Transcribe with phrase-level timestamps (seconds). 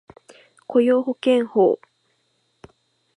[0.65, 1.77] 雇用保険法